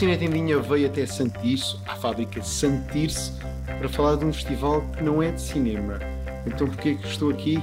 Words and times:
Cine 0.00 0.16
Tendinha 0.16 0.58
veio 0.60 0.86
até 0.86 1.04
Santirce, 1.04 1.76
à 1.86 1.94
fábrica 1.94 2.42
Santirce, 2.42 3.32
para 3.66 3.86
falar 3.86 4.16
de 4.16 4.24
um 4.24 4.32
festival 4.32 4.80
que 4.96 5.04
não 5.04 5.22
é 5.22 5.30
de 5.30 5.42
cinema. 5.42 5.98
Então 6.46 6.66
porquê 6.66 6.94
que 6.94 7.06
estou 7.06 7.28
aqui? 7.28 7.62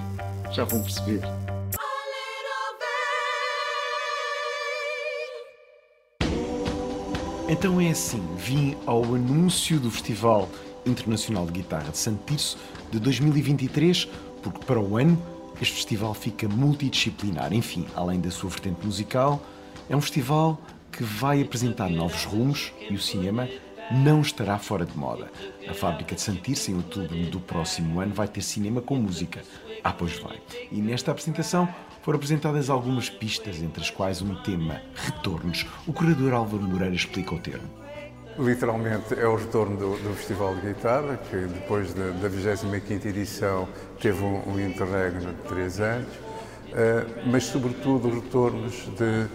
Já 0.52 0.64
vão 0.64 0.84
perceber. 0.84 1.20
Então 7.50 7.82
é 7.82 7.90
assim, 7.90 8.24
vim 8.38 8.78
ao 8.86 9.04
anúncio 9.04 9.80
do 9.80 9.90
Festival 9.90 10.48
Internacional 10.86 11.48
de 11.48 11.54
Guitarra 11.54 11.90
de 11.90 11.98
Santirce 11.98 12.56
de 12.92 13.00
2023, 13.00 14.08
porque 14.44 14.64
para 14.64 14.80
o 14.80 14.96
ano 14.96 15.20
este 15.60 15.74
festival 15.74 16.14
fica 16.14 16.48
multidisciplinar. 16.48 17.52
Enfim, 17.52 17.88
além 17.96 18.22
da 18.22 18.30
sua 18.30 18.52
vertente 18.52 18.86
musical, 18.86 19.42
é 19.90 19.96
um 19.96 20.02
festival 20.02 20.62
que 20.98 21.04
vai 21.04 21.44
apresentar 21.44 21.90
novos 21.90 22.26
rumos 22.26 22.74
e 22.90 22.96
o 22.96 23.00
cinema 23.00 23.48
não 23.92 24.20
estará 24.20 24.58
fora 24.58 24.84
de 24.84 24.98
moda. 24.98 25.32
A 25.70 25.74
fábrica 25.74 26.16
de 26.16 26.22
Santirce, 26.22 26.72
em 26.72 26.76
outubro 26.76 27.16
do 27.28 27.40
próximo 27.40 28.00
ano, 28.00 28.14
vai 28.14 28.28
ter 28.28 28.42
cinema 28.42 28.82
com 28.82 28.96
música. 28.96 29.44
Ah, 29.84 29.94
pois 29.94 30.18
vai. 30.18 30.42
E 30.72 30.82
nesta 30.82 31.12
apresentação 31.12 31.70
foram 32.02 32.18
apresentadas 32.18 32.70
algumas 32.70 33.12
pistas, 33.12 33.62
entre 33.62 33.82
as 33.82 33.92
quais 33.92 34.24
um 34.24 34.34
tema, 34.42 34.82
retornos. 34.96 35.68
O 35.86 35.94
curador 35.94 36.34
Álvaro 36.34 36.64
Moreira 36.64 36.96
explica 36.96 37.36
o 37.36 37.40
termo. 37.40 37.70
Literalmente 38.40 39.14
é 39.14 39.28
o 39.28 39.36
retorno 39.36 39.78
do, 39.78 39.98
do 39.98 40.16
Festival 40.16 40.56
de 40.56 40.74
Guitarra, 40.74 41.18
que 41.30 41.36
depois 41.36 41.94
da, 41.94 42.10
da 42.10 42.28
25 42.28 43.08
edição 43.08 43.68
teve 44.02 44.24
um, 44.24 44.50
um 44.50 44.60
interregno 44.60 45.34
de 45.34 45.42
três 45.44 45.80
anos, 45.80 46.08
mas 47.26 47.46
sobretudo 47.46 48.10
retornos 48.10 48.74
de 48.98 49.28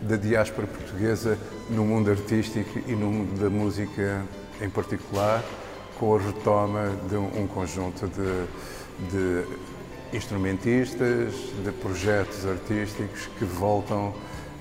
da 0.00 0.16
diáspora 0.16 0.66
portuguesa 0.66 1.38
no 1.68 1.84
mundo 1.84 2.10
artístico 2.10 2.80
e 2.86 2.92
no 2.92 3.10
mundo 3.10 3.38
da 3.38 3.50
música 3.50 4.24
em 4.60 4.70
particular, 4.70 5.44
com 5.98 6.16
a 6.16 6.18
retoma 6.18 6.90
de 7.08 7.16
um 7.16 7.46
conjunto 7.46 8.06
de, 8.08 8.46
de 9.10 10.16
instrumentistas, 10.16 11.34
de 11.64 11.72
projetos 11.72 12.46
artísticos 12.46 13.28
que 13.38 13.44
voltam 13.44 14.14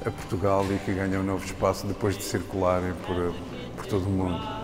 a 0.06 0.12
Portugal 0.12 0.66
e 0.70 0.78
que 0.80 0.94
ganham 0.94 1.22
um 1.22 1.26
novo 1.26 1.46
espaço 1.46 1.88
depois 1.88 2.18
de 2.18 2.24
circularem 2.24 2.94
por, 3.06 3.34
por 3.76 3.86
todo 3.86 4.06
o 4.06 4.10
mundo. 4.10 4.59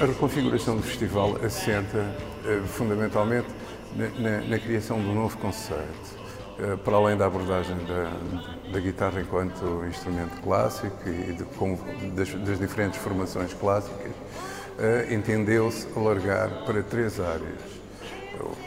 A 0.00 0.06
reconfiguração 0.06 0.76
do 0.76 0.82
festival 0.84 1.36
assenta 1.44 1.98
eh, 2.46 2.60
fundamentalmente 2.68 3.48
na, 3.96 4.08
na, 4.10 4.40
na 4.42 4.58
criação 4.60 5.00
de 5.00 5.08
um 5.08 5.14
novo 5.14 5.36
conceito 5.38 6.16
eh, 6.60 6.76
para 6.84 6.94
além 6.94 7.16
da 7.16 7.26
abordagem 7.26 7.76
da, 7.78 8.72
da 8.72 8.78
guitarra 8.78 9.20
enquanto 9.20 9.84
instrumento 9.88 10.40
clássico 10.40 10.96
e 11.04 11.32
de, 11.32 12.10
das, 12.14 12.32
das, 12.32 12.60
diferentes 12.60 13.00
formações 13.00 13.52
clássicas, 13.54 14.12
uh, 14.12 15.12
entendeu-se 15.12 15.88
alargar 15.96 16.64
para 16.64 16.80
três 16.84 17.18
áreas. 17.18 17.58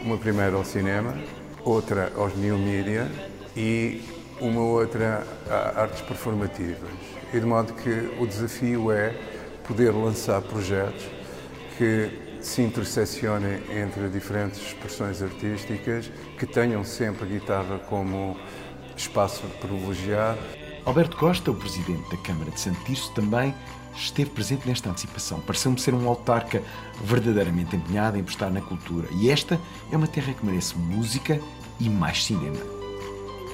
Uma 0.01 0.17
primeira 0.17 0.57
ao 0.57 0.65
cinema, 0.65 1.17
outra 1.63 2.11
aos 2.17 2.35
new 2.35 2.57
media 2.57 3.09
e 3.55 4.03
uma 4.41 4.63
outra 4.63 5.25
a 5.49 5.81
artes 5.81 6.01
performativas. 6.01 6.89
E 7.33 7.39
de 7.39 7.45
modo 7.45 7.71
que 7.71 8.11
o 8.19 8.27
desafio 8.27 8.91
é 8.91 9.15
poder 9.65 9.91
lançar 9.91 10.41
projetos 10.41 11.20
que 11.81 12.11
se 12.41 12.61
interseccionem 12.61 13.59
entre 13.75 14.07
diferentes 14.07 14.61
expressões 14.61 15.19
artísticas, 15.19 16.11
que 16.37 16.45
tenham 16.45 16.83
sempre 16.83 17.23
a 17.23 17.27
guitarra 17.27 17.79
como 17.79 18.37
espaço 18.95 19.41
privilegiado. 19.59 20.37
Alberto 20.85 21.17
Costa, 21.17 21.49
o 21.49 21.55
presidente 21.55 22.07
da 22.11 22.17
Câmara 22.17 22.51
de 22.51 22.59
Santirce, 22.59 23.11
também 23.15 23.51
esteve 23.95 24.29
presente 24.29 24.67
nesta 24.67 24.91
antecipação. 24.91 25.39
Pareceu-me 25.39 25.79
ser 25.79 25.95
um 25.95 26.07
autarca 26.07 26.61
verdadeiramente 27.03 27.75
empenhado 27.75 28.15
em 28.15 28.23
prestar 28.23 28.51
na 28.51 28.61
cultura. 28.61 29.07
E 29.13 29.31
esta 29.31 29.59
é 29.91 29.97
uma 29.97 30.07
terra 30.07 30.35
que 30.35 30.45
merece 30.45 30.77
música 30.77 31.41
e 31.79 31.89
mais 31.89 32.23
cinema. 32.25 32.59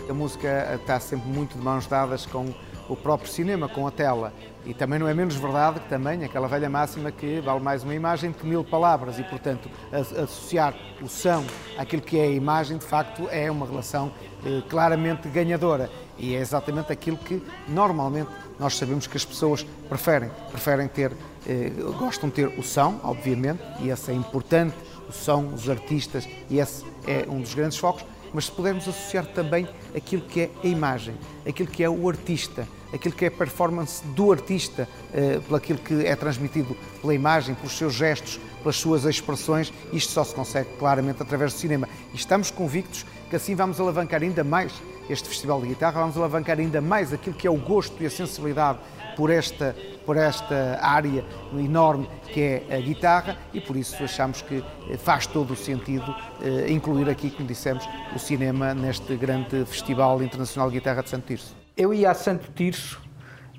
A 0.09 0.13
música 0.13 0.75
está 0.75 0.99
sempre 0.99 1.29
muito 1.29 1.57
de 1.57 1.63
mãos 1.63 1.87
dadas 1.87 2.25
com 2.25 2.53
o 2.89 2.95
próprio 2.95 3.29
cinema, 3.29 3.67
com 3.67 3.87
a 3.87 3.91
tela. 3.91 4.33
E 4.65 4.73
também 4.73 4.99
não 4.99 5.07
é 5.07 5.13
menos 5.13 5.35
verdade 5.35 5.79
que 5.79 5.87
também 5.87 6.23
aquela 6.23 6.47
velha 6.47 6.69
máxima 6.69 7.11
que 7.11 7.39
vale 7.39 7.59
mais 7.59 7.83
uma 7.83 7.95
imagem 7.95 8.33
que 8.33 8.45
mil 8.45 8.63
palavras 8.63 9.17
e, 9.17 9.23
portanto, 9.23 9.69
associar 9.91 10.75
o 11.01 11.07
som 11.07 11.43
àquilo 11.77 12.01
que 12.01 12.19
é 12.19 12.23
a 12.23 12.31
imagem, 12.31 12.77
de 12.77 12.85
facto, 12.85 13.27
é 13.31 13.49
uma 13.49 13.65
relação 13.65 14.11
eh, 14.45 14.61
claramente 14.69 15.29
ganhadora. 15.29 15.89
E 16.17 16.35
é 16.35 16.39
exatamente 16.39 16.91
aquilo 16.91 17.17
que 17.17 17.41
normalmente 17.67 18.29
nós 18.59 18.75
sabemos 18.75 19.07
que 19.07 19.15
as 19.15 19.23
pessoas 19.23 19.65
preferem. 19.87 20.29
Preferem 20.51 20.87
ter, 20.87 21.11
eh, 21.47 21.71
gostam 21.97 22.27
de 22.29 22.35
ter 22.35 22.47
o 22.47 22.63
som, 22.63 22.99
obviamente, 23.03 23.61
e 23.79 23.89
esse 23.89 24.11
é 24.11 24.13
importante, 24.13 24.75
o 25.07 25.13
som, 25.13 25.45
os 25.53 25.69
artistas, 25.69 26.27
e 26.49 26.59
esse 26.59 26.83
é 27.05 27.25
um 27.29 27.39
dos 27.39 27.53
grandes 27.53 27.77
focos, 27.77 28.03
mas 28.33 28.45
se 28.45 28.51
pudermos 28.51 28.87
associar 28.87 29.25
também 29.27 29.67
aquilo 29.95 30.21
que 30.23 30.41
é 30.41 30.49
a 30.63 30.67
imagem, 30.67 31.15
aquilo 31.47 31.69
que 31.69 31.83
é 31.83 31.89
o 31.89 32.09
artista, 32.09 32.67
aquilo 32.93 33.15
que 33.15 33.25
é 33.25 33.27
a 33.27 33.31
performance 33.31 34.05
do 34.07 34.31
artista, 34.31 34.87
eh, 35.13 35.39
pelo 35.39 35.55
aquilo 35.55 35.79
que 35.79 36.05
é 36.05 36.15
transmitido 36.15 36.75
pela 37.01 37.13
imagem, 37.13 37.55
pelos 37.55 37.77
seus 37.77 37.93
gestos, 37.93 38.39
pelas 38.61 38.75
suas 38.77 39.05
expressões, 39.05 39.73
isto 39.93 40.11
só 40.11 40.23
se 40.23 40.33
consegue 40.33 40.69
claramente 40.77 41.21
através 41.21 41.53
do 41.53 41.59
cinema. 41.59 41.87
E 42.13 42.15
estamos 42.15 42.51
convictos 42.51 43.05
que 43.29 43.35
assim 43.35 43.55
vamos 43.55 43.79
alavancar 43.79 44.21
ainda 44.21 44.43
mais 44.43 44.73
este 45.09 45.27
Festival 45.27 45.61
de 45.61 45.67
Guitarra, 45.67 46.01
vamos 46.01 46.17
alavancar 46.17 46.59
ainda 46.59 46.81
mais 46.81 47.13
aquilo 47.13 47.35
que 47.35 47.47
é 47.47 47.51
o 47.51 47.57
gosto 47.57 48.01
e 48.01 48.05
a 48.05 48.09
sensibilidade 48.09 48.79
por 49.15 49.29
esta, 49.29 49.75
por 50.05 50.15
esta 50.15 50.79
área 50.81 51.25
enorme 51.53 52.07
que 52.33 52.41
é 52.41 52.75
a 52.75 52.79
guitarra 52.79 53.37
e 53.53 53.59
por 53.59 53.75
isso 53.75 54.03
achamos 54.03 54.41
que 54.41 54.63
eh, 54.89 54.97
faz 54.97 55.25
todo 55.25 55.51
o 55.53 55.55
sentido 55.55 56.13
eh, 56.41 56.71
incluir 56.71 57.09
aqui, 57.09 57.31
como 57.31 57.47
dissemos, 57.47 57.87
o 58.15 58.19
cinema 58.19 58.73
neste 58.73 59.15
grande 59.15 59.65
Festival 59.65 60.21
Internacional 60.21 60.69
de 60.69 60.77
Guitarra 60.77 61.01
de 61.01 61.09
Santo 61.09 61.25
Tirso. 61.25 61.55
Eu 61.75 61.93
ia 61.93 62.11
a 62.11 62.13
Santo 62.13 62.51
Tirso 62.53 63.01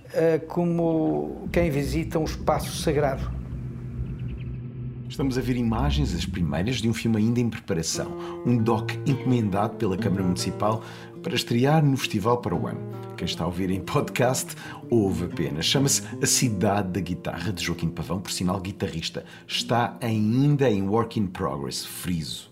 uh, 0.08 0.46
como 0.46 1.48
quem 1.52 1.70
visita 1.70 2.18
um 2.18 2.24
espaço 2.24 2.76
sagrado. 2.82 3.38
Estamos 5.08 5.38
a 5.38 5.40
ver 5.40 5.56
imagens, 5.56 6.14
as 6.14 6.26
primeiras, 6.26 6.76
de 6.76 6.88
um 6.88 6.92
filme 6.92 7.16
ainda 7.16 7.40
em 7.40 7.48
preparação. 7.48 8.12
Um 8.44 8.58
doc 8.58 8.92
encomendado 9.06 9.76
pela 9.76 9.96
Câmara 9.96 10.22
Municipal 10.22 10.82
para 11.22 11.34
estrear 11.34 11.84
no 11.84 11.96
Festival 11.96 12.38
para 12.38 12.54
o 12.54 12.66
ano. 12.66 12.80
Quem 13.16 13.26
está 13.26 13.44
a 13.44 13.46
ouvir 13.46 13.70
em 13.70 13.80
podcast 13.80 14.54
ouve 14.88 15.24
apenas. 15.24 15.66
Chama-se 15.66 16.02
A 16.22 16.26
Cidade 16.26 16.90
da 16.90 17.00
Guitarra, 17.00 17.52
de 17.52 17.64
Joaquim 17.64 17.88
Pavão, 17.88 18.20
por 18.20 18.30
sinal 18.30 18.60
guitarrista. 18.60 19.24
Está 19.46 19.96
ainda 20.00 20.70
em 20.70 20.88
work 20.88 21.18
in 21.18 21.26
progress, 21.26 21.84
friso. 21.84 22.48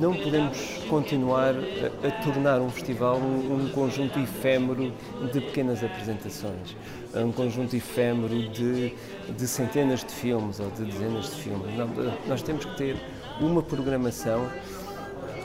Não 0.00 0.12
podemos 0.12 0.58
continuar 0.90 1.54
a, 1.54 2.08
a 2.08 2.10
tornar 2.22 2.60
um 2.60 2.68
festival 2.68 3.18
um, 3.18 3.54
um, 3.54 3.68
conjunto 3.70 4.18
efêmero 4.18 4.92
de 5.32 5.40
pequenas 5.40 5.82
apresentações, 5.82 6.76
um 7.14 7.30
conjunto 7.30 7.74
efêmero 7.76 8.48
de, 8.50 8.92
de 9.34 9.48
centenas 9.48 10.04
de 10.04 10.12
filmes 10.12 10.58
ou 10.60 10.68
de 10.70 10.84
dezenas 10.84 11.26
de 11.26 11.42
filmes. 11.42 11.74
Não, 11.76 11.88
nós 12.26 12.42
temos 12.42 12.64
que 12.64 12.76
ter 12.76 12.96
uma 13.40 13.62
programação 13.62 14.50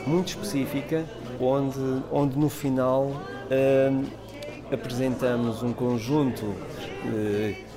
muito 0.06 0.30
específica, 0.30 1.06
onde, 1.40 1.80
onde 2.12 2.38
no 2.38 2.50
final 2.50 3.06
uh, 3.06 4.06
apresentamos 4.74 5.62
um 5.64 5.74
conjunto 5.74 6.46
uh, 6.46 7.71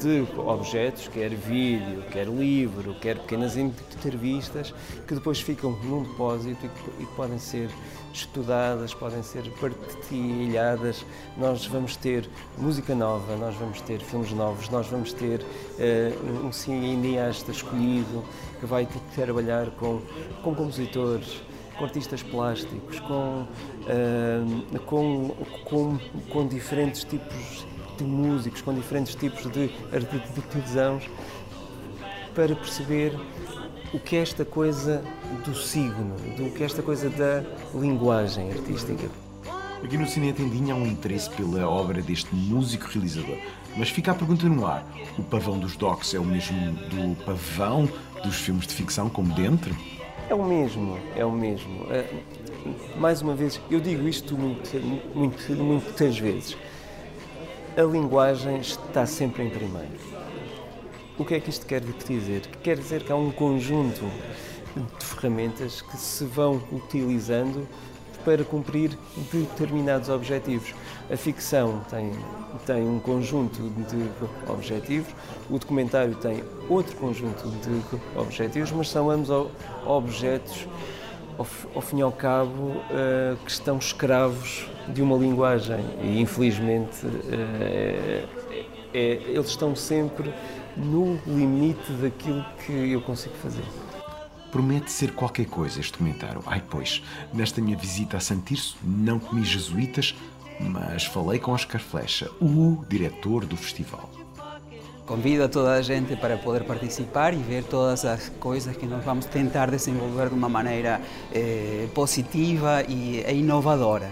de 0.00 0.26
objetos, 0.38 1.08
quer 1.08 1.30
vídeo, 1.30 2.02
quer 2.10 2.26
livro, 2.26 2.94
quer 3.00 3.18
pequenas 3.18 3.56
entrevistas, 3.56 4.74
que 5.06 5.14
depois 5.14 5.40
ficam 5.40 5.72
num 5.82 6.02
depósito 6.02 6.66
e 6.98 7.06
que 7.06 7.14
podem 7.14 7.38
ser 7.38 7.70
estudadas, 8.12 8.92
podem 8.94 9.22
ser 9.22 9.50
partilhadas. 9.60 11.04
Nós 11.36 11.66
vamos 11.66 11.96
ter 11.96 12.28
música 12.58 12.94
nova, 12.94 13.36
nós 13.36 13.54
vamos 13.56 13.80
ter 13.80 14.00
filmes 14.00 14.32
novos, 14.32 14.68
nós 14.68 14.86
vamos 14.86 15.12
ter 15.12 15.40
uh, 15.40 16.46
um 16.46 16.52
cineasta 16.52 17.50
escolhido 17.50 18.24
que 18.60 18.66
vai 18.66 18.88
trabalhar 19.14 19.70
com, 19.72 20.00
com 20.42 20.54
compositores, 20.54 21.40
com 21.78 21.84
artistas 21.84 22.22
plásticos, 22.22 23.00
com, 23.00 23.46
uh, 23.82 24.80
com, 24.80 25.30
com, 25.64 25.98
com 26.30 26.46
diferentes 26.46 27.04
tipos 27.04 27.66
de 27.96 28.04
músicos, 28.04 28.60
com 28.60 28.74
diferentes 28.74 29.14
tipos 29.14 29.50
de 29.50 29.70
artesãos, 29.92 31.08
para 32.34 32.54
perceber 32.54 33.16
o 33.92 33.98
que 33.98 34.16
é 34.16 34.20
esta 34.20 34.44
coisa 34.44 35.04
do 35.44 35.54
signo, 35.54 36.16
do 36.36 36.50
que 36.50 36.62
é 36.62 36.66
esta 36.66 36.82
coisa 36.82 37.08
da 37.10 37.44
linguagem 37.74 38.50
artística. 38.50 39.08
Aqui 39.82 39.98
no 39.98 40.06
Cine 40.06 40.32
Tendinha 40.32 40.74
há 40.74 40.76
um 40.76 40.86
interesse 40.86 41.30
pela 41.30 41.68
obra 41.68 42.00
deste 42.00 42.34
músico 42.34 42.88
realizador. 42.88 43.36
Mas 43.76 43.90
fica 43.90 44.12
a 44.12 44.14
pergunta 44.14 44.48
no 44.48 44.66
ar: 44.66 44.84
o 45.18 45.22
pavão 45.22 45.58
dos 45.58 45.76
docs 45.76 46.14
é 46.14 46.18
o 46.18 46.24
mesmo 46.24 46.72
do 46.88 47.14
pavão 47.24 47.88
dos 48.24 48.36
filmes 48.36 48.66
de 48.66 48.74
ficção, 48.74 49.08
como 49.10 49.32
dentro? 49.34 49.76
É 50.28 50.34
o 50.34 50.42
mesmo, 50.42 50.98
é 51.14 51.24
o 51.24 51.30
mesmo. 51.30 51.86
É, 51.90 52.08
mais 52.96 53.20
uma 53.20 53.34
vez, 53.34 53.60
eu 53.70 53.78
digo 53.78 54.08
isto 54.08 54.36
muito, 54.36 54.74
muito, 55.14 55.52
muitas 55.52 56.18
vezes 56.18 56.56
a 57.76 57.82
linguagem 57.82 58.58
está 58.58 59.04
sempre 59.04 59.42
em 59.42 59.50
primeiro. 59.50 59.90
O 61.18 61.24
que 61.24 61.34
é 61.34 61.40
que 61.40 61.50
isto 61.50 61.66
quer 61.66 61.80
dizer? 61.80 62.42
Quer 62.62 62.76
dizer 62.76 63.02
que 63.02 63.10
há 63.10 63.16
um 63.16 63.30
conjunto 63.30 64.04
de 64.76 65.04
ferramentas 65.04 65.82
que 65.82 65.96
se 65.96 66.24
vão 66.24 66.62
utilizando 66.72 67.66
para 68.24 68.42
cumprir 68.44 68.96
determinados 69.32 70.08
objetivos. 70.08 70.72
A 71.10 71.16
ficção 71.16 71.84
tem, 71.90 72.12
tem 72.64 72.88
um 72.88 72.98
conjunto 72.98 73.60
de 73.70 74.50
objetivos, 74.50 75.12
o 75.50 75.58
documentário 75.58 76.14
tem 76.14 76.42
outro 76.68 76.96
conjunto 76.96 77.48
de 77.48 78.18
objetivos, 78.18 78.72
mas 78.72 78.88
são 78.88 79.10
ambos 79.10 79.30
objetos, 79.84 80.66
ao, 81.38 81.82
fim 81.82 81.98
e 81.98 82.02
ao 82.02 82.12
cabo, 82.12 82.50
uh, 82.50 83.36
que 83.44 83.50
estão 83.50 83.78
escravos 83.78 84.66
de 84.88 85.02
uma 85.02 85.16
linguagem 85.16 85.84
e, 86.02 86.20
infelizmente, 86.20 87.06
uh, 87.06 88.28
é, 88.94 89.20
eles 89.26 89.48
estão 89.48 89.74
sempre 89.74 90.32
no 90.76 91.18
limite 91.26 91.92
daquilo 91.94 92.44
que 92.64 92.72
eu 92.92 93.00
consigo 93.00 93.34
fazer. 93.36 93.64
Promete 94.52 94.92
ser 94.92 95.12
qualquer 95.12 95.46
coisa 95.46 95.80
este 95.80 95.98
comentário. 95.98 96.40
Ai, 96.46 96.62
pois, 96.70 97.02
nesta 97.32 97.60
minha 97.60 97.76
visita 97.76 98.16
a 98.16 98.20
Santirso 98.20 98.76
não 98.82 99.18
comi 99.18 99.44
jesuítas, 99.44 100.14
mas 100.60 101.04
falei 101.04 101.40
com 101.40 101.50
Oscar 101.50 101.80
Flecha, 101.80 102.30
o 102.40 102.84
diretor 102.88 103.44
do 103.44 103.56
festival. 103.56 104.08
Convido 105.06 105.44
a 105.44 105.48
toda 105.48 105.74
a 105.74 105.82
gente 105.82 106.16
para 106.16 106.38
poder 106.38 106.64
participar 106.64 107.34
e 107.34 107.36
ver 107.36 107.64
todas 107.64 108.04
as 108.06 108.30
coisas 108.40 108.74
que 108.74 108.86
nós 108.86 109.04
vamos 109.04 109.26
tentar 109.26 109.70
desenvolver 109.70 110.28
de 110.28 110.34
uma 110.34 110.48
maneira 110.48 111.00
eh, 111.32 111.86
positiva 111.94 112.82
e, 112.88 113.20
e 113.20 113.34
inovadora. 113.34 114.10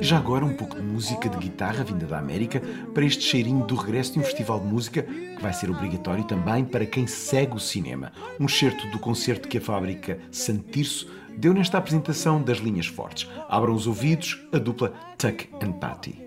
Já 0.00 0.18
agora 0.18 0.44
um 0.44 0.54
pouco 0.54 0.76
de 0.76 0.82
música 0.82 1.28
de 1.28 1.36
guitarra 1.36 1.84
vinda 1.84 2.06
da 2.06 2.18
América 2.18 2.62
para 2.94 3.04
este 3.04 3.24
cheirinho 3.24 3.64
do 3.64 3.74
regresso 3.74 4.14
de 4.14 4.20
um 4.20 4.22
festival 4.22 4.60
de 4.60 4.66
música 4.66 5.02
que 5.02 5.42
vai 5.42 5.52
ser 5.52 5.70
obrigatório 5.70 6.24
também 6.24 6.64
para 6.64 6.86
quem 6.86 7.06
segue 7.06 7.56
o 7.56 7.60
cinema. 7.60 8.12
Um 8.40 8.48
certo 8.48 8.86
do 8.88 8.98
concerto 8.98 9.48
que 9.48 9.58
a 9.58 9.60
fábrica 9.60 10.18
Santirso 10.30 11.08
deu 11.36 11.52
nesta 11.52 11.78
apresentação 11.78 12.40
das 12.40 12.58
linhas 12.58 12.86
fortes. 12.86 13.28
Abram 13.48 13.74
os 13.74 13.86
ouvidos, 13.86 14.40
a 14.52 14.58
dupla 14.58 14.92
Tuck 15.18 15.48
and 15.62 15.72
Patty. 15.72 16.26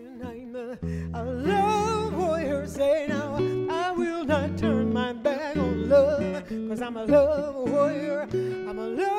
I'm 6.90 6.98
a 6.98 7.06
love 7.06 7.56
warrior, 7.56 8.28
I'm 8.32 8.80
a 8.80 8.88
love 8.88 9.19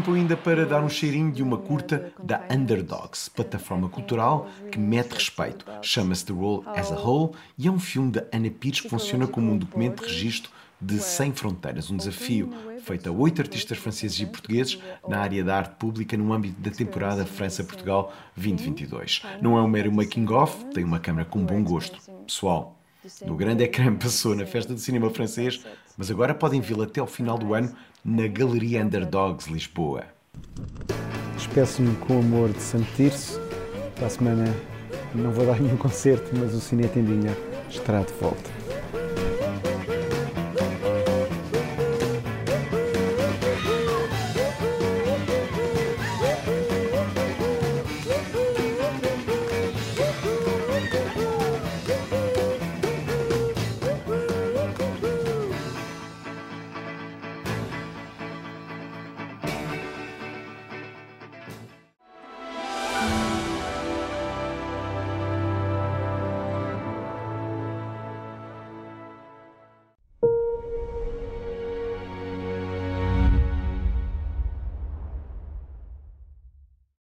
Tempo 0.00 0.14
ainda 0.14 0.34
para 0.34 0.64
dar 0.64 0.82
um 0.82 0.88
cheirinho 0.88 1.30
de 1.30 1.42
uma 1.42 1.58
curta 1.58 2.10
da 2.24 2.42
Underdogs, 2.50 3.28
plataforma 3.28 3.86
cultural 3.86 4.48
que 4.72 4.78
mete 4.78 5.12
respeito. 5.12 5.66
Chama-se 5.82 6.24
The 6.24 6.32
Role 6.32 6.62
as 6.68 6.90
a 6.90 6.94
Whole 6.94 7.32
e 7.58 7.68
é 7.68 7.70
um 7.70 7.78
filme 7.78 8.10
da 8.10 8.24
Ana 8.32 8.48
Pires 8.48 8.80
que 8.80 8.88
funciona 8.88 9.26
como 9.26 9.52
um 9.52 9.58
documento 9.58 10.02
de 10.02 10.08
registro 10.08 10.50
de 10.80 10.98
100 10.98 11.34
fronteiras, 11.34 11.90
um 11.90 11.98
desafio 11.98 12.48
feito 12.82 13.10
a 13.10 13.12
oito 13.12 13.42
artistas 13.42 13.76
franceses 13.76 14.18
e 14.20 14.24
portugueses 14.24 14.78
na 15.06 15.18
área 15.18 15.44
da 15.44 15.54
arte 15.54 15.74
pública 15.74 16.16
no 16.16 16.32
âmbito 16.32 16.58
da 16.58 16.70
temporada 16.70 17.26
França-Portugal 17.26 18.10
2022. 18.36 19.20
Não 19.42 19.58
é 19.58 19.60
um 19.60 19.68
mero 19.68 19.92
making-of, 19.92 20.64
tem 20.72 20.82
uma 20.82 20.98
câmera 20.98 21.26
com 21.26 21.44
bom 21.44 21.62
gosto. 21.62 21.98
Pessoal, 22.26 22.80
no 23.26 23.34
grande 23.36 23.64
ecrã 23.64 23.94
passou 23.96 24.34
na 24.34 24.46
Festa 24.46 24.72
do 24.72 24.80
Cinema 24.80 25.10
Francês, 25.10 25.62
mas 25.96 26.10
agora 26.10 26.34
podem 26.34 26.62
vê-lo 26.62 26.84
até 26.84 27.00
ao 27.00 27.06
final 27.06 27.36
do 27.36 27.52
ano 27.52 27.74
na 28.04 28.26
Galeria 28.26 28.82
Underdogs 28.82 29.50
Lisboa. 29.50 30.04
Despeço-me 31.36 31.94
com 31.96 32.18
amor 32.18 32.50
de 32.50 32.60
Santo 32.60 32.86
Tirso. 32.96 33.40
Para 33.96 34.06
a 34.06 34.10
semana 34.10 34.44
não 35.14 35.30
vou 35.30 35.46
dar 35.46 35.60
nenhum 35.60 35.76
concerto, 35.76 36.30
mas 36.38 36.54
o 36.54 36.60
Cine 36.60 36.88
Tendinha 36.88 37.36
estará 37.68 38.02
de 38.02 38.12
volta. 38.14 38.59